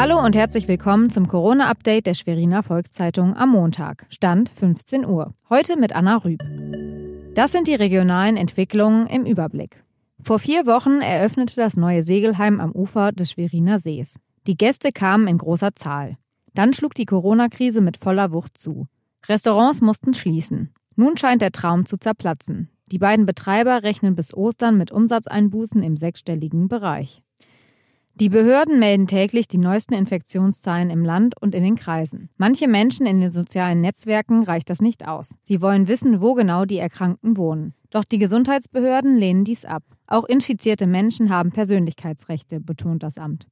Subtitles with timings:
[0.00, 5.34] Hallo und herzlich willkommen zum Corona-Update der Schweriner Volkszeitung am Montag, Stand 15 Uhr.
[5.50, 6.40] Heute mit Anna Rüb.
[7.34, 9.84] Das sind die regionalen Entwicklungen im Überblick.
[10.22, 14.18] Vor vier Wochen eröffnete das neue Segelheim am Ufer des Schweriner Sees.
[14.46, 16.16] Die Gäste kamen in großer Zahl.
[16.54, 18.86] Dann schlug die Corona-Krise mit voller Wucht zu.
[19.28, 20.72] Restaurants mussten schließen.
[20.96, 22.70] Nun scheint der Traum zu zerplatzen.
[22.86, 27.22] Die beiden Betreiber rechnen bis Ostern mit Umsatzeinbußen im sechsstelligen Bereich.
[28.20, 32.28] Die Behörden melden täglich die neuesten Infektionszahlen im Land und in den Kreisen.
[32.36, 35.36] Manche Menschen in den sozialen Netzwerken reicht das nicht aus.
[35.42, 37.72] Sie wollen wissen, wo genau die Erkrankten wohnen.
[37.88, 39.84] Doch die Gesundheitsbehörden lehnen dies ab.
[40.06, 43.46] Auch infizierte Menschen haben Persönlichkeitsrechte, betont das Amt.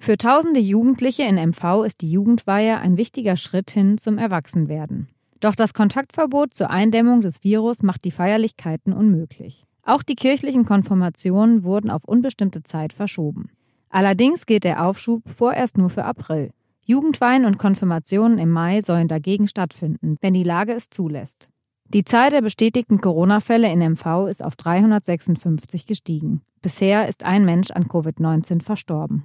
[0.00, 5.06] Für tausende Jugendliche in MV ist die Jugendweihe ein wichtiger Schritt hin zum Erwachsenwerden.
[5.38, 9.66] Doch das Kontaktverbot zur Eindämmung des Virus macht die Feierlichkeiten unmöglich.
[9.84, 13.50] Auch die kirchlichen Konfirmationen wurden auf unbestimmte Zeit verschoben.
[13.90, 16.50] Allerdings gilt der Aufschub vorerst nur für April.
[16.86, 21.50] Jugendweihen und Konfirmationen im Mai sollen dagegen stattfinden, wenn die Lage es zulässt.
[21.92, 26.40] Die Zahl der bestätigten Corona-Fälle in MV ist auf 356 gestiegen.
[26.62, 29.24] Bisher ist ein Mensch an Covid-19 verstorben.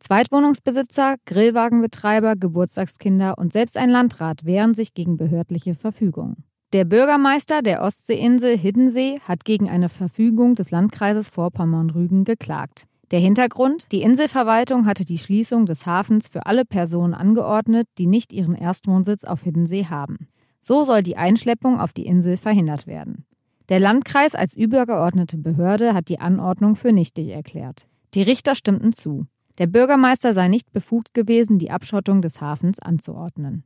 [0.00, 6.44] Zweitwohnungsbesitzer, Grillwagenbetreiber, Geburtstagskinder und selbst ein Landrat wehren sich gegen behördliche Verfügungen.
[6.72, 12.86] Der Bürgermeister der Ostseeinsel Hiddensee hat gegen eine Verfügung des Landkreises Vorpommern-Rügen geklagt.
[13.14, 13.92] Der Hintergrund?
[13.92, 19.22] Die Inselverwaltung hatte die Schließung des Hafens für alle Personen angeordnet, die nicht ihren Erstwohnsitz
[19.22, 20.26] auf Hiddensee haben.
[20.58, 23.24] So soll die Einschleppung auf die Insel verhindert werden.
[23.68, 27.86] Der Landkreis als übergeordnete Behörde hat die Anordnung für nichtig erklärt.
[28.14, 29.28] Die Richter stimmten zu.
[29.58, 33.62] Der Bürgermeister sei nicht befugt gewesen, die Abschottung des Hafens anzuordnen.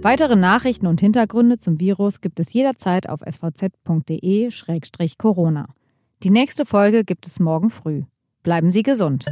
[0.00, 4.14] Weitere Nachrichten und Hintergründe zum Virus gibt es jederzeit auf svz.de-corona.
[6.22, 8.04] Die nächste Folge gibt es morgen früh.
[8.46, 9.26] Bleiben Sie gesund.